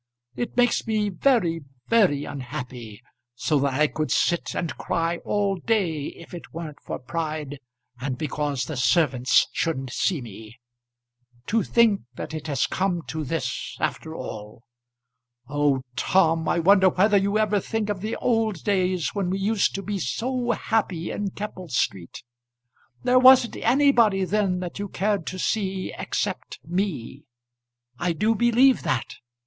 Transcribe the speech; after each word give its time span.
It 0.35 0.57
makes 0.57 0.87
me 0.87 1.09
very 1.09 1.61
very 1.87 2.25
unhappy, 2.25 3.03
so 3.35 3.59
that 3.59 3.75
I 3.75 3.85
could 3.85 4.09
sit 4.09 4.55
and 4.55 4.75
cry 4.75 5.17
all 5.17 5.57
day 5.57 6.05
if 6.05 6.33
it 6.33 6.51
weren't 6.53 6.81
for 6.81 6.97
pride 6.97 7.59
and 7.99 8.17
because 8.17 8.65
the 8.65 8.77
servants 8.77 9.45
shouldn't 9.51 9.91
see 9.93 10.19
me. 10.19 10.59
To 11.45 11.61
think 11.61 12.01
that 12.15 12.33
it 12.33 12.47
has 12.47 12.65
come 12.65 13.03
to 13.09 13.23
this 13.23 13.77
after 13.79 14.15
all! 14.15 14.63
Oh, 15.47 15.83
Tom, 15.95 16.49
I 16.49 16.57
wonder 16.57 16.89
whether 16.89 17.17
you 17.17 17.37
ever 17.37 17.59
think 17.59 17.87
of 17.89 18.01
the 18.01 18.15
old 18.15 18.63
days 18.63 19.09
when 19.13 19.29
we 19.29 19.37
used 19.37 19.75
to 19.75 19.83
be 19.83 19.99
so 19.99 20.49
happy 20.49 21.11
in 21.11 21.29
Keppel 21.29 21.67
Street! 21.69 22.23
There 23.03 23.19
wasn't 23.19 23.55
anybody 23.57 24.25
then 24.25 24.61
that 24.61 24.79
you 24.79 24.89
cared 24.89 25.27
to 25.27 25.37
see, 25.37 25.93
except 25.95 26.57
me; 26.65 27.25
I 27.99 28.13
do 28.13 28.33
believe 28.33 28.81
that. 28.81 29.17